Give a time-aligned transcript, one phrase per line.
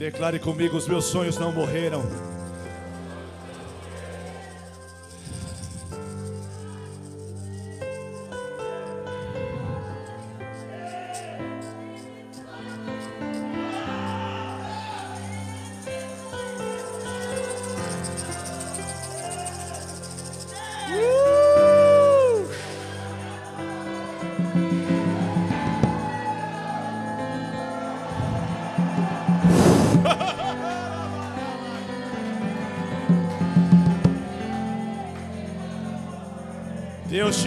[0.00, 2.02] declare comigo: os meus sonhos não morreram.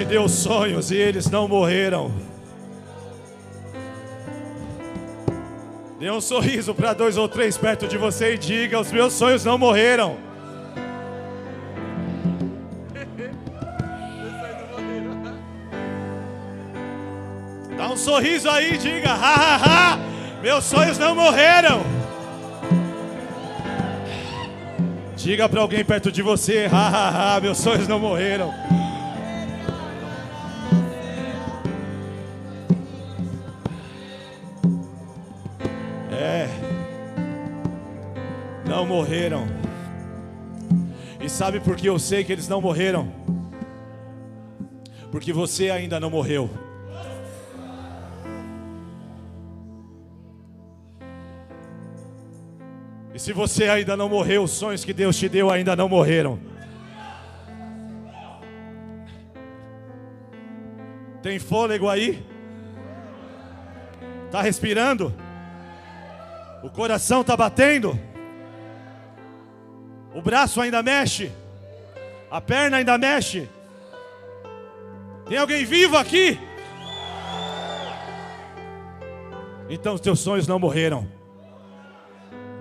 [0.03, 2.11] Te deu sonhos e eles não morreram.
[5.97, 9.45] Dê um sorriso para dois ou três perto de você e diga: Os meus sonhos
[9.45, 10.17] não morreram.
[17.77, 19.97] Dá um sorriso aí e diga: Ha ha ha,
[20.41, 21.81] meus sonhos não morreram.
[25.15, 28.53] Diga para alguém perto de você: Ha ha ha, meus sonhos não morreram.
[39.13, 39.45] Morreram.
[41.21, 43.13] E sabe por que eu sei que eles não morreram?
[45.11, 46.49] Porque você ainda não morreu.
[53.13, 56.39] E se você ainda não morreu, os sonhos que Deus te deu ainda não morreram.
[61.21, 62.25] Tem fôlego aí?
[64.31, 65.13] Tá respirando?
[66.63, 68.12] O coração está batendo.
[70.13, 71.31] O braço ainda mexe.
[72.29, 73.49] A perna ainda mexe.
[75.27, 76.39] Tem alguém vivo aqui?
[79.69, 81.07] Então os teus sonhos não morreram.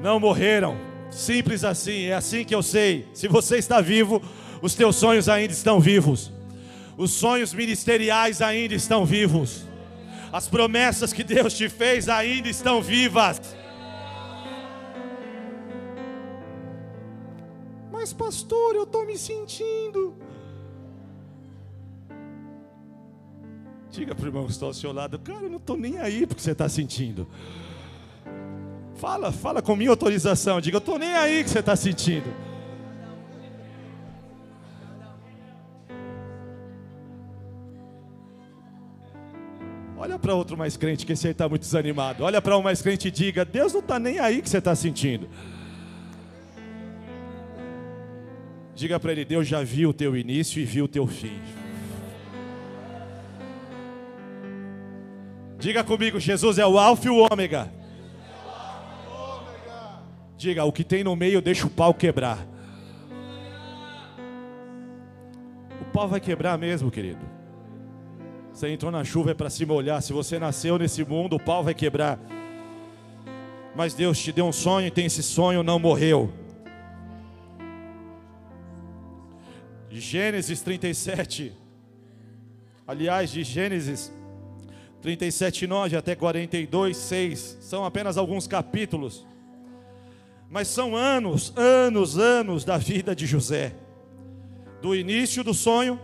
[0.00, 0.76] Não morreram.
[1.10, 3.06] Simples assim, é assim que eu sei.
[3.12, 4.22] Se você está vivo,
[4.62, 6.32] os teus sonhos ainda estão vivos.
[6.96, 9.64] Os sonhos ministeriais ainda estão vivos.
[10.32, 13.40] As promessas que Deus te fez ainda estão vivas.
[18.02, 20.16] Mas, pastor, eu estou me sentindo.
[23.92, 26.26] Diga para o irmão que está ao seu lado, cara, eu não estou nem aí
[26.26, 27.28] porque você está sentindo.
[28.96, 30.60] Fala, fala com minha autorização.
[30.60, 32.28] Diga, eu estou nem aí que você está sentindo.
[39.96, 42.24] Olha para outro mais crente que esse aí está muito desanimado.
[42.24, 44.74] Olha para um mais crente e diga: Deus não está nem aí que você está
[44.74, 45.28] sentindo.
[48.74, 51.40] Diga para ele: Deus já viu o teu início e viu o teu fim.
[55.58, 57.72] Diga comigo: Jesus é o Alfa e o Ômega.
[60.36, 62.46] Diga: o que tem no meio, deixa o pau quebrar.
[65.80, 67.20] O pau vai quebrar mesmo, querido.
[68.52, 70.02] Você entrou na chuva é para se molhar.
[70.02, 72.18] Se você nasceu nesse mundo, o pau vai quebrar.
[73.74, 76.32] Mas Deus te deu um sonho e tem esse sonho, não morreu.
[80.00, 81.52] Gênesis 37,
[82.86, 84.10] aliás, de Gênesis
[85.02, 89.26] 37, 9 até 42, 6, são apenas alguns capítulos,
[90.48, 93.74] mas são anos, anos, anos da vida de José,
[94.80, 96.00] do início do sonho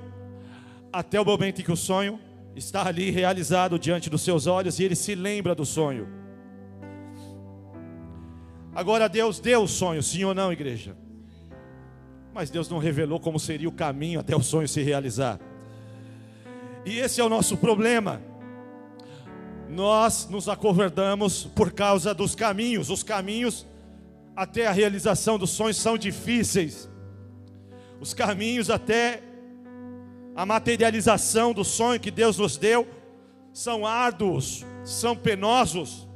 [0.93, 2.21] até o momento em que o sonho
[2.55, 6.09] está ali realizado diante dos seus olhos e ele se lembra do sonho.
[8.75, 10.97] Agora Deus deu o sonho, sim ou não, igreja?
[12.39, 15.41] Mas Deus não revelou como seria o caminho até o sonho se realizar.
[16.87, 18.23] E esse é o nosso problema.
[19.69, 22.91] Nós nos acovardamos por causa dos caminhos.
[22.91, 23.67] Os caminhos
[24.37, 26.89] até a realização dos sonhos são difíceis.
[28.01, 29.21] Os caminhos até
[30.37, 32.87] a materialização do sonho que Deus nos deu
[33.53, 36.09] são árduos, são penosos.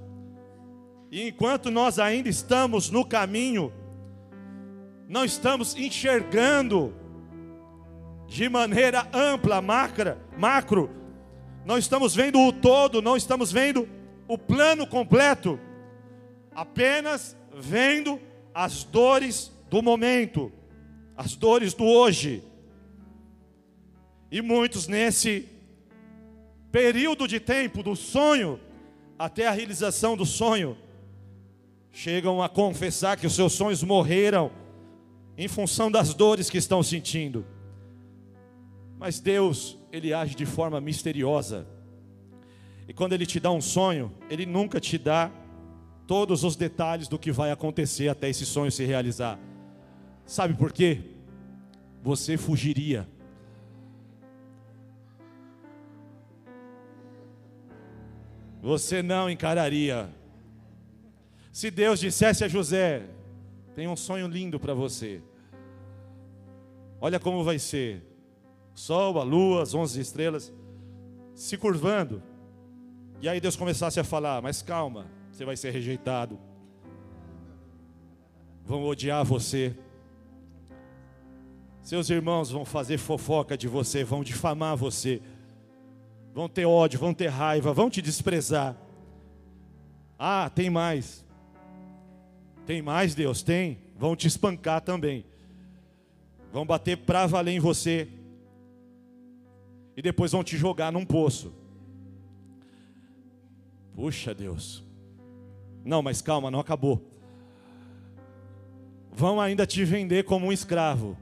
[1.11, 3.73] E enquanto nós ainda estamos no caminho,
[5.13, 6.95] não estamos enxergando
[8.27, 10.89] de maneira ampla, macra, macro,
[11.67, 13.87] não estamos vendo o todo, não estamos vendo
[14.27, 15.61] o plano completo,
[16.55, 18.19] apenas vendo
[18.55, 20.51] as dores do momento,
[21.15, 22.43] as dores do hoje.
[24.31, 25.47] E muitos nesse
[26.71, 28.59] período de tempo do sonho
[29.19, 30.75] até a realização do sonho
[31.91, 34.62] chegam a confessar que os seus sonhos morreram
[35.37, 37.45] em função das dores que estão sentindo.
[38.99, 41.67] Mas Deus, ele age de forma misteriosa.
[42.87, 45.31] E quando ele te dá um sonho, ele nunca te dá
[46.07, 49.39] todos os detalhes do que vai acontecer até esse sonho se realizar.
[50.27, 51.01] Sabe por quê?
[52.03, 53.09] Você fugiria.
[58.61, 60.09] Você não encararia.
[61.51, 63.03] Se Deus dissesse a José:
[63.75, 65.23] tem um sonho lindo para você.
[67.01, 68.03] Olha como vai ser.
[68.75, 70.53] Sol, a lua, as onze estrelas
[71.35, 72.23] se curvando.
[73.21, 76.39] E aí Deus começasse a falar: Mas calma, você vai ser rejeitado.
[78.65, 79.77] Vão odiar você.
[81.83, 85.21] Seus irmãos vão fazer fofoca de você, vão difamar você.
[86.33, 88.77] Vão ter ódio, vão ter raiva, vão te desprezar.
[90.19, 91.25] Ah, tem mais.
[92.67, 93.43] Tem mais, Deus?
[93.43, 93.79] Tem.
[93.97, 95.25] Vão te espancar também.
[96.53, 98.09] Vão bater pra valer em você.
[99.97, 101.53] E depois vão te jogar num poço.
[103.95, 104.83] Puxa, Deus.
[105.85, 107.03] Não, mas calma, não acabou.
[109.13, 111.17] Vão ainda te vender como um escravo.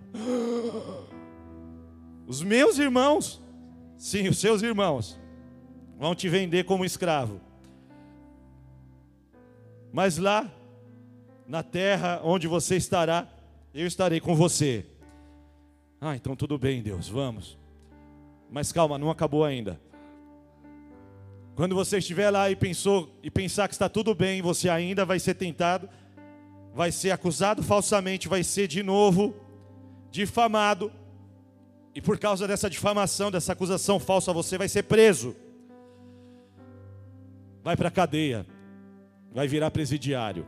[2.26, 3.42] Os meus irmãos,
[3.98, 5.18] sim, os seus irmãos,
[5.98, 7.40] vão te vender como escravo.
[9.92, 10.48] Mas lá
[11.50, 13.26] na terra onde você estará,
[13.74, 14.86] eu estarei com você.
[16.00, 17.58] Ah, então tudo bem, Deus, vamos.
[18.48, 19.80] Mas calma, não acabou ainda.
[21.56, 25.18] Quando você estiver lá e pensou e pensar que está tudo bem, você ainda vai
[25.18, 25.88] ser tentado,
[26.72, 29.34] vai ser acusado falsamente, vai ser de novo
[30.08, 30.92] difamado.
[31.92, 35.34] E por causa dessa difamação, dessa acusação falsa, você vai ser preso.
[37.64, 38.46] Vai para a cadeia.
[39.32, 40.46] Vai virar presidiário.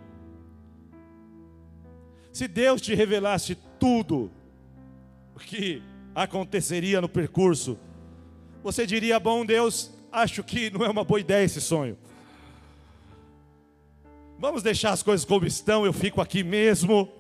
[2.33, 4.31] Se Deus te revelasse tudo
[5.37, 5.83] o que
[6.15, 7.79] aconteceria no percurso,
[8.63, 11.99] você diria: Bom Deus, acho que não é uma boa ideia esse sonho.
[14.39, 17.13] Vamos deixar as coisas como estão, eu fico aqui mesmo,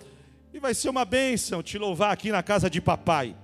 [0.52, 3.36] e vai ser uma bênção te louvar aqui na casa de papai.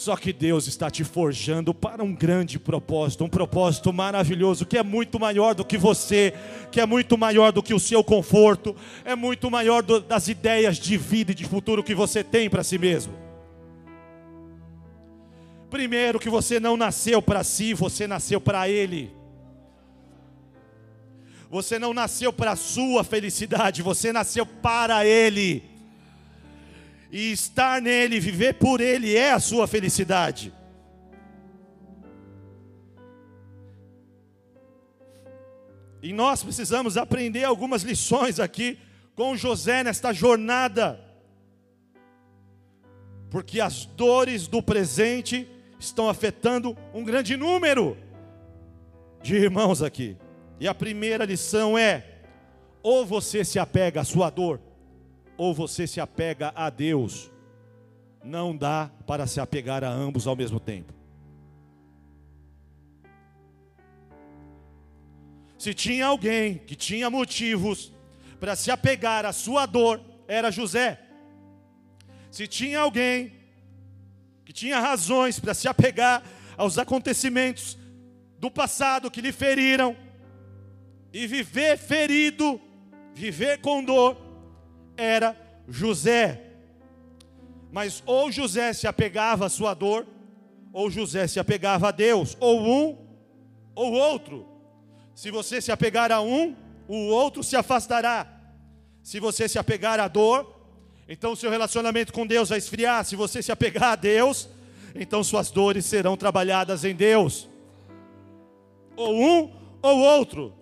[0.00, 4.82] Só que Deus está te forjando para um grande propósito, um propósito maravilhoso, que é
[4.82, 6.32] muito maior do que você,
[6.72, 8.74] que é muito maior do que o seu conforto,
[9.04, 12.64] é muito maior do, das ideias de vida e de futuro que você tem para
[12.64, 13.12] si mesmo.
[15.68, 19.14] Primeiro, que você não nasceu para si, você nasceu para Ele.
[21.50, 25.69] Você não nasceu para a sua felicidade, você nasceu para Ele
[27.10, 30.52] e estar nele, viver por ele é a sua felicidade.
[36.02, 38.78] E nós precisamos aprender algumas lições aqui
[39.14, 40.98] com José nesta jornada.
[43.28, 45.46] Porque as dores do presente
[45.78, 47.96] estão afetando um grande número
[49.22, 50.16] de irmãos aqui.
[50.58, 52.04] E a primeira lição é:
[52.82, 54.60] ou você se apega à sua dor,
[55.40, 57.30] ou você se apega a Deus.
[58.22, 60.92] Não dá para se apegar a ambos ao mesmo tempo.
[65.56, 67.90] Se tinha alguém que tinha motivos
[68.38, 69.98] para se apegar à sua dor,
[70.28, 71.00] era José.
[72.30, 73.32] Se tinha alguém
[74.44, 76.22] que tinha razões para se apegar
[76.54, 77.78] aos acontecimentos
[78.38, 79.96] do passado que lhe feriram,
[81.14, 82.60] e viver ferido,
[83.14, 84.29] viver com dor,
[85.00, 85.36] era
[85.68, 86.42] José.
[87.72, 90.06] Mas ou José se apegava à sua dor,
[90.72, 92.98] ou José se apegava a Deus, ou um
[93.74, 94.46] ou outro.
[95.14, 96.54] Se você se apegar a um,
[96.88, 98.26] o outro se afastará.
[99.02, 100.60] Se você se apegar à dor,
[101.08, 103.04] então seu relacionamento com Deus vai esfriar.
[103.04, 104.48] Se você se apegar a Deus,
[104.94, 107.48] então suas dores serão trabalhadas em Deus.
[108.96, 109.52] Ou um
[109.82, 110.54] ou outro.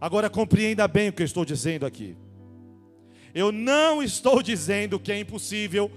[0.00, 2.16] Agora compreenda bem o que eu estou dizendo aqui.
[3.34, 5.90] Eu não estou dizendo que é impossível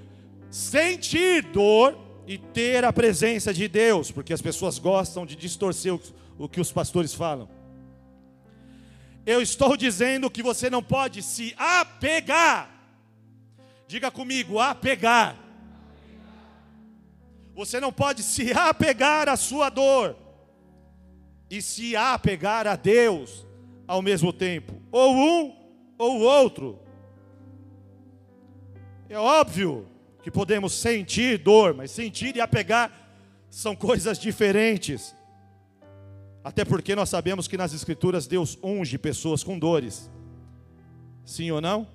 [0.50, 5.94] sentir dor e ter a presença de Deus, porque as pessoas gostam de distorcer
[6.38, 7.50] o, que os pastores falam.
[9.26, 12.72] Eu estou dizendo que você não pode se apegar.
[13.88, 15.36] Diga comigo, apegar.
[17.54, 20.16] Você não pode se apegar à sua dor
[21.50, 23.46] e se apegar a Deus
[23.88, 25.56] ao mesmo tempo, ou um
[25.98, 26.85] ou outro.
[29.10, 29.88] É óbvio
[30.24, 32.92] que podemos sentir dor, mas sentir e apegar
[33.50, 35.16] são coisas diferentes.
[36.44, 40.10] Até porque nós sabemos que nas Escrituras Deus unge pessoas com dores.
[41.24, 41.88] Sim ou não?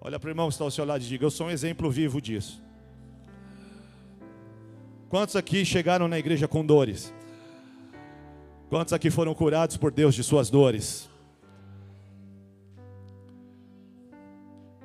[0.00, 1.90] Olha para o irmão que está ao seu lado e diga: Eu sou um exemplo
[1.90, 2.62] vivo disso.
[5.08, 7.12] Quantos aqui chegaram na igreja com dores?
[8.68, 11.10] Quantos aqui foram curados por Deus de suas dores?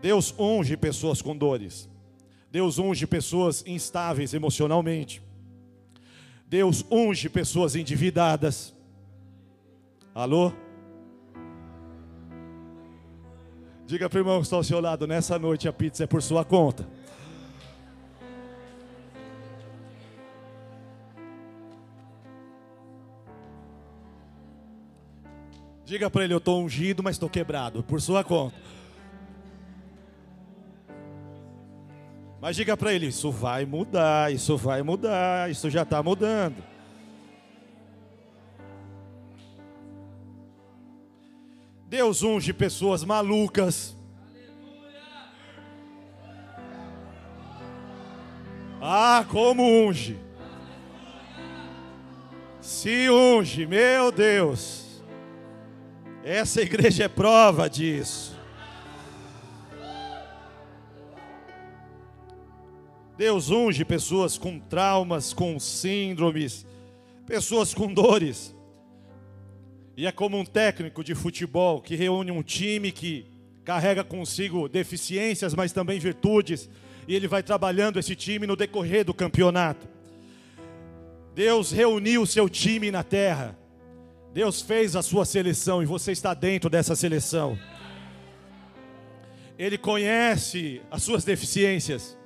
[0.05, 1.89] Deus unge pessoas com dores.
[2.51, 5.19] Deus unge pessoas instáveis emocionalmente.
[6.47, 8.71] Deus unge pessoas endividadas.
[10.13, 10.53] Alô?
[13.87, 16.21] Diga para o irmão que está ao seu lado, nessa noite a pizza é por
[16.21, 16.87] sua conta.
[25.83, 28.55] Diga para ele, eu estou ungido, mas estou quebrado, por sua conta.
[32.45, 36.63] Mas diga para ele: isso vai mudar, isso vai mudar, isso já está mudando.
[41.87, 43.97] Deus unge pessoas malucas.
[48.79, 50.15] Ah, como unge.
[52.61, 55.01] Se unge, meu Deus.
[56.23, 58.34] Essa igreja é prova disso.
[63.17, 66.65] Deus unge pessoas com traumas, com síndromes,
[67.25, 68.53] pessoas com dores.
[69.95, 73.25] E é como um técnico de futebol que reúne um time que
[73.63, 76.69] carrega consigo deficiências, mas também virtudes,
[77.07, 79.87] e ele vai trabalhando esse time no decorrer do campeonato.
[81.33, 83.57] Deus reuniu o seu time na terra.
[84.33, 87.57] Deus fez a sua seleção e você está dentro dessa seleção.
[89.57, 92.17] Ele conhece as suas deficiências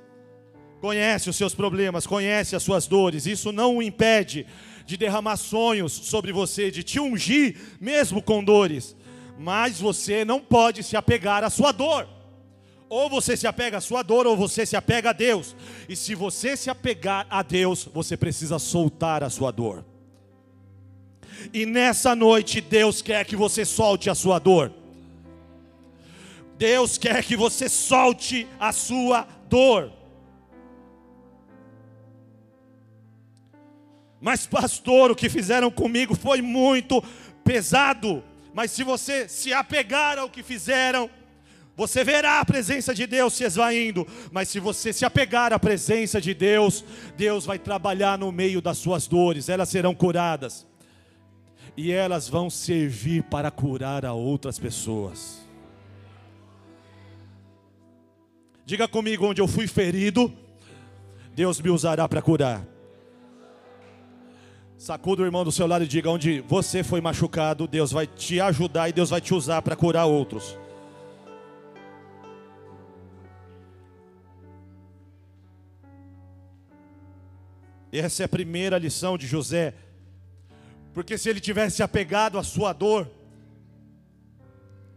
[0.80, 3.26] conhece os seus problemas, conhece as suas dores.
[3.26, 4.46] Isso não o impede
[4.86, 8.96] de derramar sonhos sobre você, de te ungir mesmo com dores.
[9.38, 12.08] Mas você não pode se apegar à sua dor.
[12.88, 15.54] Ou você se apega à sua dor, ou você se apega a Deus.
[15.88, 19.84] E se você se apegar a Deus, você precisa soltar a sua dor.
[21.54, 24.72] E nessa noite, Deus quer que você solte a sua dor.
[26.58, 29.99] Deus quer que você solte a sua dor.
[34.20, 37.02] Mas, pastor, o que fizeram comigo foi muito
[37.42, 38.22] pesado.
[38.52, 41.08] Mas se você se apegar ao que fizeram,
[41.76, 44.06] você verá a presença de Deus se esvaindo.
[44.30, 46.84] Mas se você se apegar à presença de Deus,
[47.16, 50.66] Deus vai trabalhar no meio das suas dores, elas serão curadas.
[51.74, 55.40] E elas vão servir para curar a outras pessoas.
[58.66, 60.32] Diga comigo onde eu fui ferido,
[61.34, 62.69] Deus me usará para curar.
[64.80, 68.40] Sacuda o irmão do seu lado e diga: onde você foi machucado, Deus vai te
[68.40, 70.56] ajudar e Deus vai te usar para curar outros.
[77.92, 79.74] Essa é a primeira lição de José.
[80.94, 83.06] Porque se ele tivesse apegado à sua dor,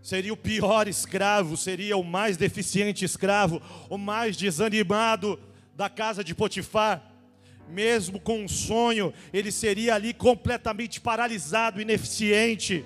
[0.01, 5.37] seria o pior escravo, seria o mais deficiente escravo, o mais desanimado
[5.75, 7.12] da casa de Potifar
[7.69, 12.85] mesmo com um sonho, ele seria ali completamente paralisado, ineficiente,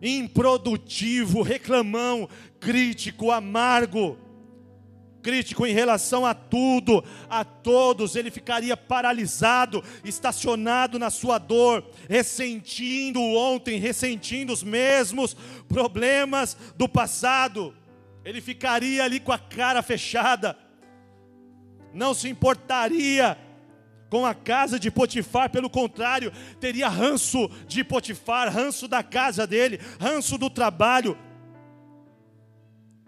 [0.00, 4.18] improdutivo, reclamão, crítico, amargo,
[5.22, 13.20] crítico em relação a tudo, a todos, ele ficaria paralisado, estacionado na sua dor, ressentindo
[13.20, 15.36] ontem, ressentindo os mesmos
[15.68, 17.74] problemas do passado.
[18.24, 20.58] Ele ficaria ali com a cara fechada,
[21.94, 23.38] não se importaria
[24.12, 29.80] com a casa de Potifar, pelo contrário, teria ranço de Potifar, ranço da casa dele,
[29.98, 31.16] ranço do trabalho.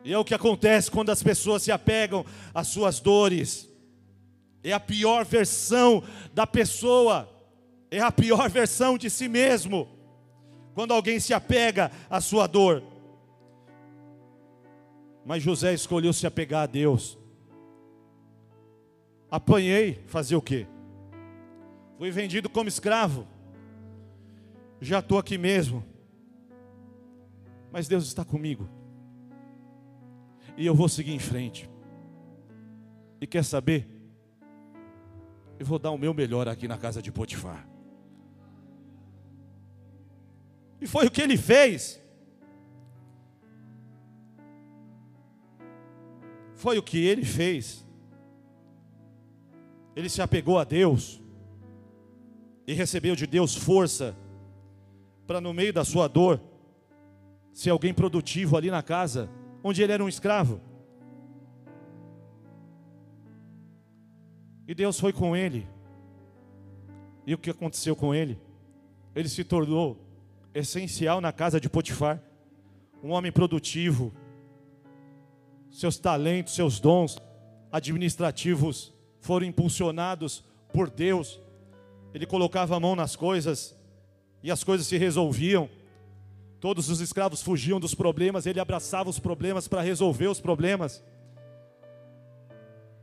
[0.02, 3.68] E é o que acontece quando as pessoas se apegam às suas dores.
[4.62, 7.28] É a pior versão da pessoa,
[7.90, 9.86] é a pior versão de si mesmo.
[10.72, 12.82] Quando alguém se apega à sua dor.
[15.22, 17.18] Mas José escolheu se apegar a Deus.
[19.30, 20.66] Apanhei, fazer o quê?
[22.04, 23.26] Fui vendido como escravo.
[24.78, 25.82] Já estou aqui mesmo.
[27.72, 28.68] Mas Deus está comigo.
[30.54, 31.66] E eu vou seguir em frente.
[33.22, 33.88] E quer saber?
[35.58, 37.66] Eu vou dar o meu melhor aqui na casa de Potifar.
[40.82, 41.98] E foi o que ele fez.
[46.54, 47.82] Foi o que ele fez.
[49.96, 51.23] Ele se apegou a Deus
[52.66, 54.16] e recebeu de Deus força
[55.26, 56.40] para no meio da sua dor
[57.52, 59.30] ser alguém produtivo ali na casa
[59.62, 60.60] onde ele era um escravo.
[64.66, 65.66] E Deus foi com ele.
[67.26, 68.38] E o que aconteceu com ele?
[69.14, 69.98] Ele se tornou
[70.52, 72.22] essencial na casa de Potifar,
[73.02, 74.12] um homem produtivo,
[75.70, 77.18] seus talentos, seus dons
[77.72, 81.40] administrativos foram impulsionados por Deus.
[82.14, 83.76] Ele colocava a mão nas coisas
[84.40, 85.68] e as coisas se resolviam.
[86.60, 91.02] Todos os escravos fugiam dos problemas, ele abraçava os problemas para resolver os problemas.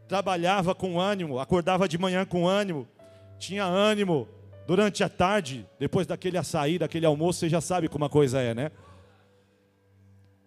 [0.07, 2.87] Trabalhava com ânimo, acordava de manhã com ânimo,
[3.37, 4.27] tinha ânimo
[4.65, 8.53] durante a tarde, depois daquele açaí, daquele almoço, você já sabe como a coisa é,
[8.53, 8.71] né?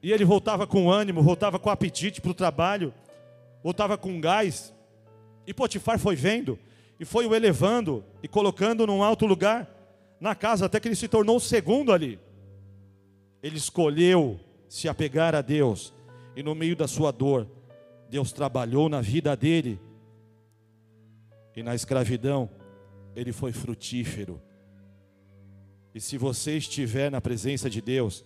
[0.02, 2.92] E ele voltava com ânimo, voltava com apetite para o trabalho,
[3.62, 4.72] voltava com gás.
[5.46, 6.58] E Potifar foi vendo
[6.98, 9.68] e foi o elevando e colocando num alto lugar
[10.20, 12.18] na casa, até que ele se tornou o segundo ali.
[13.42, 15.92] Ele escolheu se apegar a Deus,
[16.34, 17.48] e no meio da sua dor,
[18.08, 19.80] Deus trabalhou na vida dele,
[21.54, 22.50] e na escravidão,
[23.14, 24.40] ele foi frutífero.
[25.94, 28.24] E se você estiver na presença de Deus,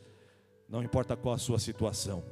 [0.69, 2.23] não importa qual a sua situação,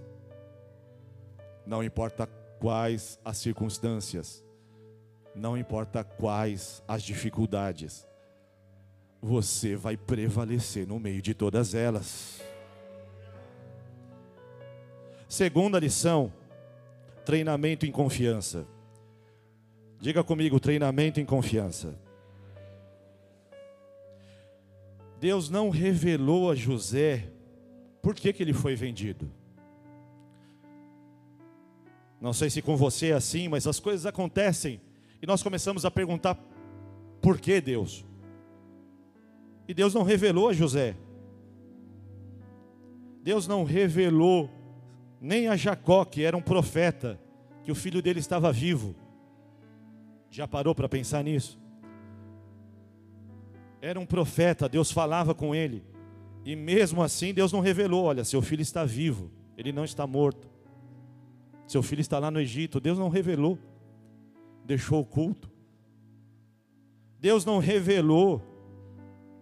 [1.66, 2.26] não importa
[2.58, 4.45] quais as circunstâncias,
[5.36, 8.06] não importa quais as dificuldades,
[9.20, 12.40] você vai prevalecer no meio de todas elas.
[15.28, 16.32] Segunda lição:
[17.24, 18.66] treinamento em confiança.
[20.00, 21.98] Diga comigo, treinamento em confiança.
[25.18, 27.30] Deus não revelou a José
[28.02, 29.30] por que, que ele foi vendido.
[32.20, 34.80] Não sei se com você é assim, mas as coisas acontecem
[35.20, 36.38] e nós começamos a perguntar:
[37.20, 38.04] por que Deus?
[39.68, 40.96] E Deus não revelou a José.
[43.22, 44.48] Deus não revelou
[45.20, 47.18] nem a Jacó, que era um profeta,
[47.64, 48.94] que o filho dele estava vivo.
[50.30, 51.58] Já parou para pensar nisso?
[53.80, 55.82] Era um profeta, Deus falava com ele.
[56.44, 60.48] E mesmo assim, Deus não revelou: olha, seu filho está vivo, ele não está morto.
[61.66, 62.78] Seu filho está lá no Egito.
[62.78, 63.58] Deus não revelou,
[64.66, 65.50] deixou oculto.
[67.18, 68.42] Deus não revelou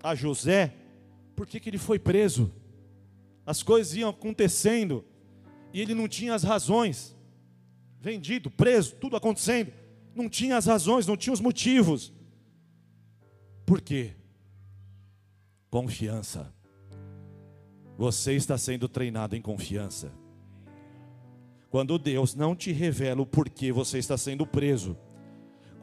[0.02, 0.74] a José
[1.34, 2.52] por que ele foi preso.
[3.44, 5.04] As coisas iam acontecendo
[5.72, 7.16] e ele não tinha as razões.
[8.00, 9.72] Vendido, preso, tudo acontecendo.
[10.14, 12.12] Não tinha as razões, não tinha os motivos.
[13.66, 14.12] Por quê?
[15.70, 16.54] Confiança.
[17.96, 20.12] Você está sendo treinado em confiança.
[21.70, 24.96] Quando Deus não te revela o porquê você está sendo preso,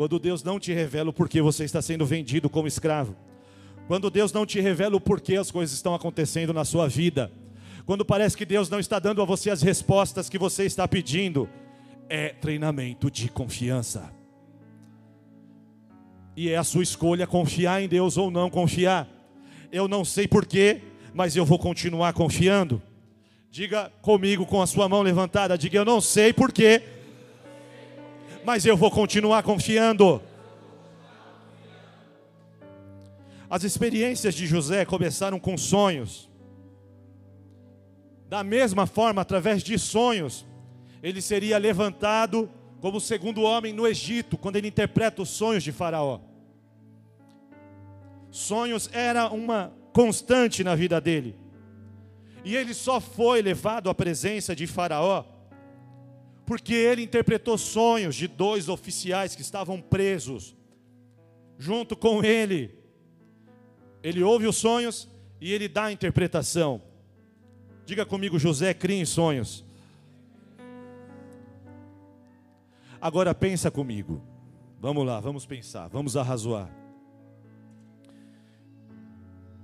[0.02, 3.16] quando Deus não te revela o porquê você está sendo vendido como escravo,
[3.86, 7.32] quando Deus não te revela o porquê as coisas estão acontecendo na sua vida,
[7.86, 11.48] quando parece que Deus não está dando a você as respostas que você está pedindo,
[12.10, 14.12] é treinamento de confiança.
[16.36, 19.08] E é a sua escolha confiar em Deus ou não confiar.
[19.72, 20.82] Eu não sei porquê,
[21.14, 22.82] mas eu vou continuar confiando.
[23.52, 26.82] Diga comigo com a sua mão levantada, diga eu não sei porquê,
[28.43, 30.21] mas eu vou continuar confiando.
[33.49, 36.30] As experiências de José começaram com sonhos.
[38.30, 40.45] Da mesma forma, através de sonhos,
[41.04, 42.49] ele seria levantado
[42.80, 46.21] como o segundo homem no Egito, quando ele interpreta os sonhos de Faraó.
[48.32, 51.36] Sonhos era uma constante na vida dele.
[52.43, 55.25] E ele só foi levado à presença de Faraó
[56.52, 60.54] porque ele interpretou sonhos de dois oficiais que estavam presos
[61.58, 62.78] junto com ele.
[64.04, 65.08] Ele ouve os sonhos
[65.40, 66.82] e ele dá a interpretação.
[67.86, 69.64] Diga comigo, José cria em sonhos.
[73.00, 74.22] Agora pensa comigo.
[74.78, 76.70] Vamos lá, vamos pensar, vamos arrazoar.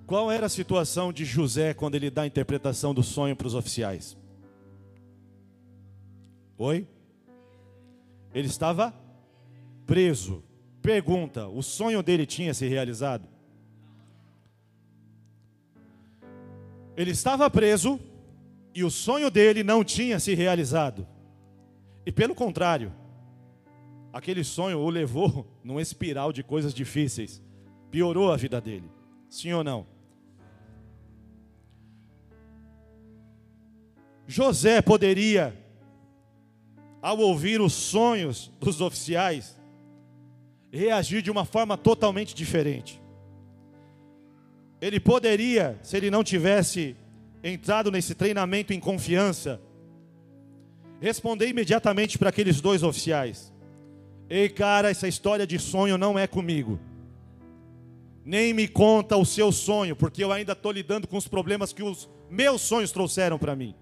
[0.06, 3.56] Qual era a situação de José quando ele dá a interpretação do sonho para os
[3.56, 4.16] oficiais?
[6.58, 6.88] Oi?
[8.34, 8.94] Ele estava
[9.86, 10.44] preso.
[10.82, 13.28] Pergunta: o sonho dele tinha se realizado?
[16.96, 18.00] Ele estava preso
[18.74, 21.08] e o sonho dele não tinha se realizado.
[22.06, 22.92] E pelo contrário,
[24.12, 27.42] aquele sonho o levou num espiral de coisas difíceis,
[27.92, 28.90] piorou a vida dele.
[29.30, 29.86] Sim ou não?
[34.26, 35.56] José poderia,
[37.08, 39.58] ao ouvir os sonhos dos oficiais,
[40.70, 43.02] reagir de uma forma totalmente diferente.
[44.82, 46.98] Ele poderia, se ele não tivesse
[47.42, 49.62] entrado nesse treinamento em confiança,
[51.00, 53.54] responder imediatamente para aqueles dois oficiais:
[54.30, 56.78] Ei, cara, essa história de sonho não é comigo.
[58.26, 61.84] Nem me conta o seu sonho, porque eu ainda estou lidando com os problemas que
[61.84, 63.74] os meus sonhos trouxeram para mim.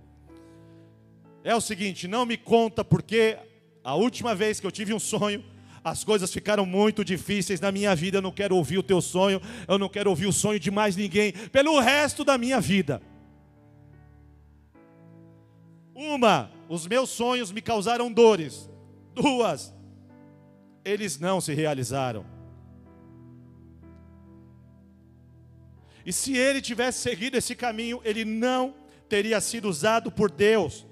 [1.45, 3.38] É o seguinte: não me conta porque
[3.84, 5.45] a última vez que eu tive um sonho,
[5.84, 8.17] as coisas ficaram muito difíceis na minha vida.
[8.17, 10.95] Eu não quero ouvir o teu sonho, eu não quero ouvir o sonho de mais
[10.95, 12.99] ninguém pelo resto da minha vida.
[15.93, 18.67] Uma, os meus sonhos me causaram dores.
[19.13, 19.73] Duas,
[20.84, 22.25] eles não se realizaram.
[26.03, 28.75] E se ele tivesse seguido esse caminho, ele não
[29.08, 30.86] teria sido usado por Deus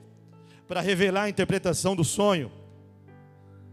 [0.74, 2.52] para revelar a interpretação do sonho,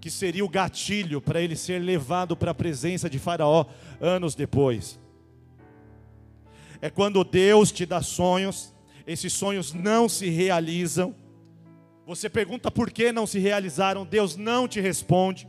[0.02, 3.64] que seria o gatilho para ele ser levado para a presença de Faraó
[3.98, 5.00] anos depois.
[6.78, 8.74] É quando Deus te dá sonhos,
[9.06, 11.16] esses sonhos não se realizam.
[12.06, 15.48] Você pergunta por que não se realizaram, Deus não te responde.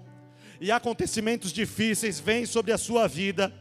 [0.62, 3.54] E acontecimentos difíceis vêm sobre a sua vida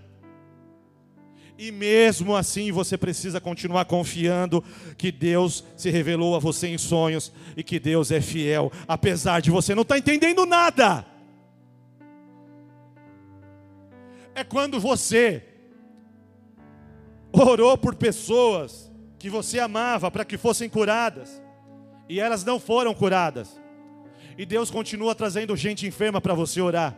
[1.60, 4.64] e mesmo assim você precisa continuar confiando
[4.96, 9.50] que Deus se revelou a você em sonhos e que Deus é fiel, apesar de
[9.50, 11.04] você não estar tá entendendo nada.
[14.34, 15.44] É quando você
[17.30, 21.42] orou por pessoas que você amava para que fossem curadas
[22.08, 23.60] e elas não foram curadas.
[24.38, 26.96] E Deus continua trazendo gente enferma para você orar.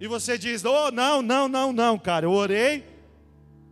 [0.00, 2.26] E você diz: Oh, não, não, não, não, cara.
[2.26, 2.84] Eu orei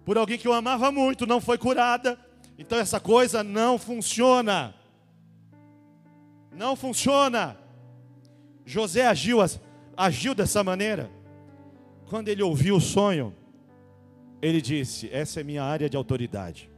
[0.05, 2.19] por alguém que eu amava muito, não foi curada.
[2.59, 4.75] Então essa coisa não funciona.
[6.53, 7.59] Não funciona.
[8.65, 9.39] José agiu,
[9.97, 11.11] agiu dessa maneira.
[12.09, 13.35] Quando ele ouviu o sonho,
[14.41, 16.71] ele disse: Essa é minha área de autoridade.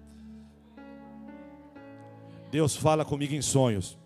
[2.50, 3.98] Deus fala comigo em sonhos.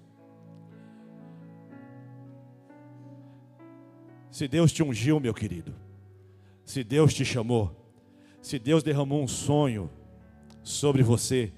[4.30, 5.74] Se Deus te ungiu, meu querido,
[6.64, 7.76] se Deus te chamou,
[8.40, 9.90] se Deus derramou um sonho
[10.62, 11.52] sobre você,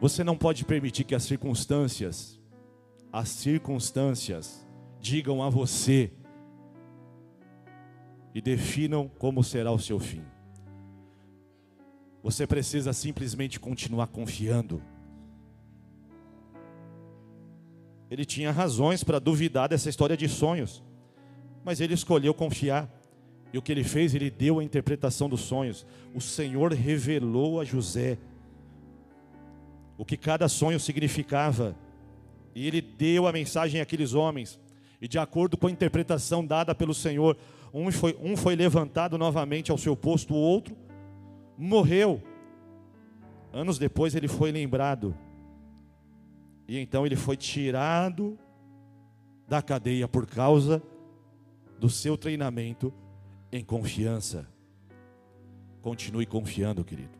[0.00, 2.40] você não pode permitir que as circunstâncias,
[3.12, 4.66] as circunstâncias,
[5.00, 6.12] digam a você
[8.34, 10.24] e definam como será o seu fim.
[12.24, 14.82] Você precisa simplesmente continuar confiando.
[18.10, 20.82] Ele tinha razões para duvidar dessa história de sonhos
[21.64, 22.88] mas ele escolheu confiar.
[23.52, 24.14] E o que ele fez?
[24.14, 25.86] Ele deu a interpretação dos sonhos.
[26.14, 28.18] O Senhor revelou a José
[29.96, 31.76] o que cada sonho significava.
[32.54, 34.60] E ele deu a mensagem àqueles homens.
[35.00, 37.36] E de acordo com a interpretação dada pelo Senhor,
[37.72, 40.76] um foi, um foi levantado novamente ao seu posto, o outro
[41.56, 42.22] morreu.
[43.52, 45.16] Anos depois ele foi lembrado.
[46.66, 48.38] E então ele foi tirado
[49.46, 50.82] da cadeia por causa
[51.78, 52.92] do seu treinamento
[53.52, 54.48] em confiança.
[55.80, 57.18] Continue confiando, querido.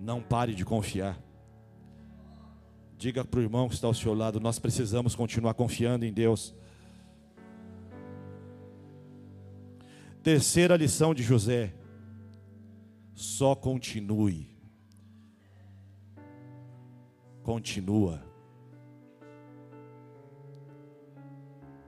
[0.00, 1.20] Não pare de confiar.
[2.98, 6.54] Diga para o irmão que está ao seu lado: nós precisamos continuar confiando em Deus.
[10.22, 11.74] Terceira lição de José:
[13.14, 14.50] só continue.
[17.42, 18.25] Continua.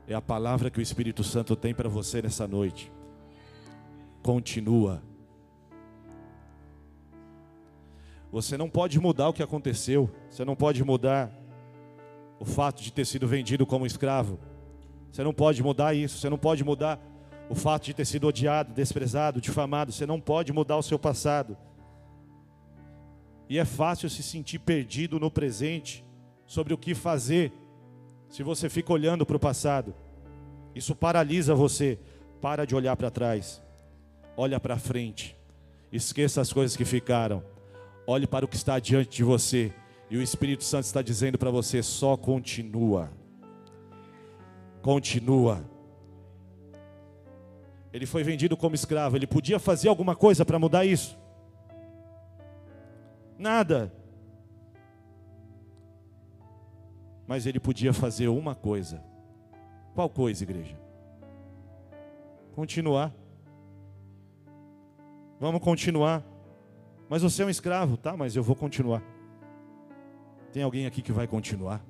[0.09, 2.91] É a palavra que o Espírito Santo tem para você nessa noite.
[4.23, 5.03] Continua.
[8.33, 10.11] Você não pode mudar o que aconteceu.
[10.31, 11.31] Você não pode mudar
[12.41, 14.41] o fato de ter sido vendido como escravo.
[15.13, 16.17] Você não pode mudar isso.
[16.17, 16.99] Você não pode mudar
[17.51, 19.93] o fato de ter sido odiado, desprezado, difamado.
[19.93, 21.55] Você não pode mudar o seu passado.
[23.47, 26.03] E é fácil se sentir perdido no presente
[26.47, 27.53] sobre o que fazer
[28.29, 29.95] se você fica olhando para o passado,
[30.75, 31.99] isso paralisa você.
[32.41, 33.61] Para de olhar para trás.
[34.37, 35.37] Olha para frente.
[35.91, 37.43] Esqueça as coisas que ficaram.
[38.07, 39.73] Olhe para o que está diante de você.
[40.09, 43.11] E o Espírito Santo está dizendo para você: só continua.
[44.83, 45.65] Continua.
[47.93, 49.17] Ele foi vendido como escravo.
[49.17, 51.19] Ele podia fazer alguma coisa para mudar isso?
[53.37, 53.93] Nada.
[57.29, 59.05] Mas ele podia fazer uma coisa.
[59.95, 60.81] Qual coisa, igreja?
[62.55, 63.15] Continuar.
[65.39, 66.25] Vamos continuar.
[67.07, 68.17] Mas você é um escravo, tá?
[68.17, 69.03] Mas eu vou continuar.
[70.53, 71.85] Tem alguém aqui que vai continuar?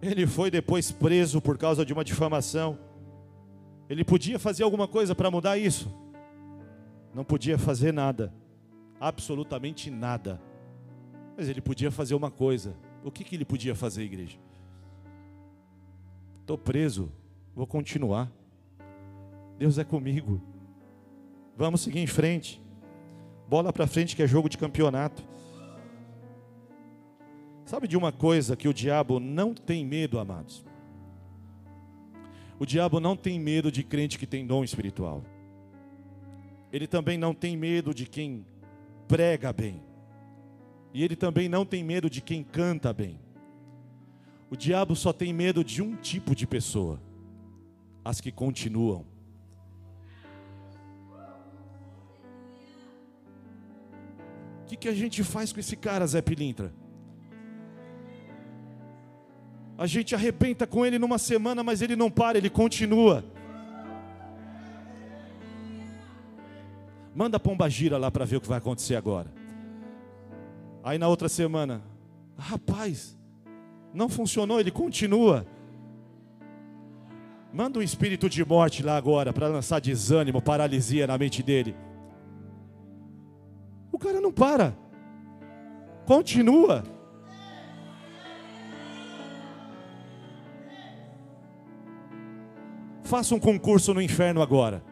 [0.00, 2.78] Ele foi depois preso por causa de uma difamação.
[3.88, 5.92] Ele podia fazer alguma coisa para mudar isso?
[7.12, 8.32] Não podia fazer nada.
[9.00, 10.40] Absolutamente nada.
[11.36, 12.76] Mas ele podia fazer uma coisa.
[13.02, 14.38] O que, que ele podia fazer, igreja?
[16.40, 17.10] Estou preso,
[17.54, 18.30] vou continuar.
[19.58, 20.40] Deus é comigo.
[21.56, 22.60] Vamos seguir em frente.
[23.48, 25.22] Bola para frente que é jogo de campeonato.
[27.64, 30.64] Sabe de uma coisa que o diabo não tem medo, amados?
[32.58, 35.24] O diabo não tem medo de crente que tem dom espiritual.
[36.72, 38.44] Ele também não tem medo de quem
[39.08, 39.82] prega bem.
[40.94, 43.18] E ele também não tem medo de quem canta bem.
[44.48, 47.02] O diabo só tem medo de um tipo de pessoa:
[48.04, 49.04] as que continuam.
[54.62, 56.72] O que, que a gente faz com esse cara, Zé Pilintra?
[59.76, 63.24] A gente arrebenta com ele numa semana, mas ele não para, ele continua.
[67.12, 69.43] Manda a pomba gira lá para ver o que vai acontecer agora.
[70.84, 71.82] Aí na outra semana,
[72.36, 73.18] rapaz,
[73.94, 75.46] não funcionou, ele continua.
[77.50, 81.74] Manda um espírito de morte lá agora para lançar desânimo, paralisia na mente dele.
[83.90, 84.76] O cara não para.
[86.04, 86.84] Continua.
[93.04, 94.84] Faça um concurso no inferno agora.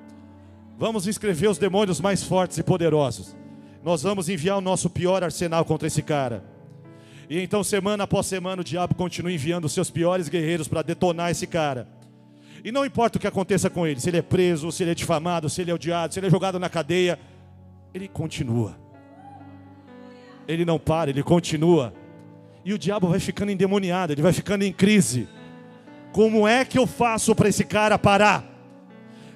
[0.78, 3.41] Vamos inscrever os demônios mais fortes e poderosos.
[3.82, 6.44] Nós vamos enviar o nosso pior arsenal contra esse cara.
[7.28, 11.30] E então, semana após semana, o diabo continua enviando os seus piores guerreiros para detonar
[11.30, 11.88] esse cara.
[12.64, 14.94] E não importa o que aconteça com ele, se ele é preso, se ele é
[14.94, 17.18] difamado, se ele é odiado, se ele é jogado na cadeia,
[17.92, 18.76] ele continua.
[20.46, 21.92] Ele não para, ele continua.
[22.64, 25.28] E o diabo vai ficando endemoniado, ele vai ficando em crise.
[26.12, 28.44] Como é que eu faço para esse cara parar?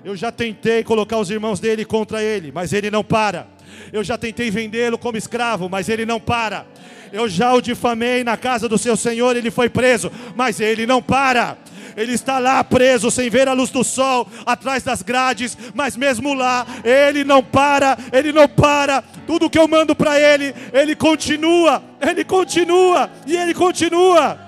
[0.05, 3.56] Eu já tentei colocar os irmãos dele contra ele, mas ele não para.
[3.93, 6.67] Eu já tentei vendê-lo como escravo, mas ele não para.
[7.13, 11.03] Eu já o difamei na casa do seu senhor, ele foi preso, mas ele não
[11.03, 11.57] para.
[11.97, 16.35] Ele está lá preso, sem ver a luz do sol, atrás das grades, mas mesmo
[16.35, 19.03] lá, ele não para, ele não para.
[19.27, 24.46] Tudo que eu mando para ele, ele continua, ele continua e ele continua.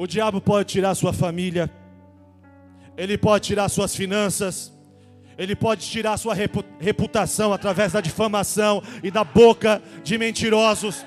[0.00, 1.68] O diabo pode tirar sua família,
[2.96, 4.72] ele pode tirar suas finanças,
[5.36, 6.36] ele pode tirar sua
[6.78, 11.04] reputação através da difamação e da boca de mentirosos.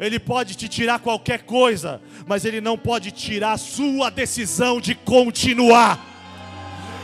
[0.00, 6.04] Ele pode te tirar qualquer coisa, mas ele não pode tirar sua decisão de continuar.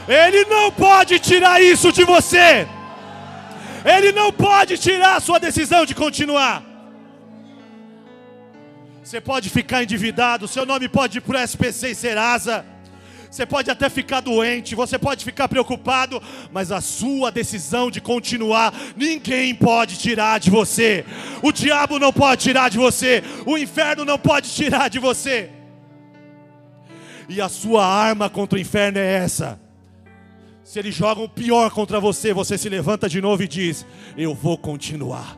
[0.09, 2.67] Ele não pode tirar isso de você.
[3.85, 6.68] Ele não pode tirar sua decisão de continuar.
[9.09, 12.63] Você pode ficar endividado, seu nome pode ir para o SPC e Serasa.
[13.31, 18.71] Você pode até ficar doente, você pode ficar preocupado, mas a sua decisão de continuar,
[18.95, 21.07] ninguém pode tirar de você.
[21.43, 25.49] O diabo não pode tirar de você, o inferno não pode tirar de você.
[27.31, 29.59] E a sua arma contra o inferno é essa.
[30.63, 33.87] Se ele joga o pior contra você, você se levanta de novo e diz:
[34.19, 35.35] Eu vou continuar.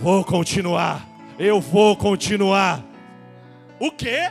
[0.00, 2.84] Vou continuar eu vou continuar.
[3.78, 4.30] O quê?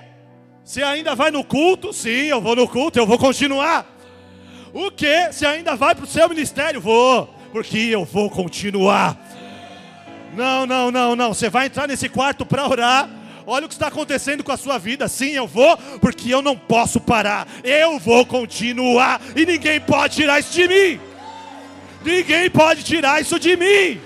[0.64, 1.94] Você ainda vai no culto?
[1.94, 3.86] Sim, eu vou no culto, eu vou continuar.
[4.74, 5.30] O quê?
[5.32, 6.82] Você ainda vai para o seu ministério?
[6.82, 9.18] Vou, porque eu vou continuar.
[10.36, 11.34] Não, não, não, não.
[11.34, 13.10] Você vai entrar nesse quarto para orar.
[13.46, 15.08] Olha o que está acontecendo com a sua vida.
[15.08, 17.48] Sim, eu vou, porque eu não posso parar.
[17.64, 19.22] Eu vou continuar.
[19.34, 21.00] E ninguém pode tirar isso de mim.
[22.04, 24.02] Ninguém pode tirar isso de mim.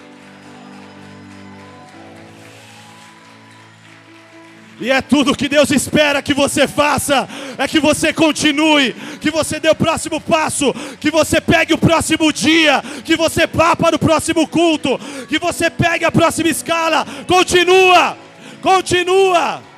[4.81, 9.59] E é tudo que Deus espera que você faça, é que você continue, que você
[9.59, 13.99] dê o próximo passo, que você pegue o próximo dia, que você vá para o
[13.99, 17.05] próximo culto, que você pegue a próxima escala.
[17.27, 18.17] Continua,
[18.61, 19.70] continua.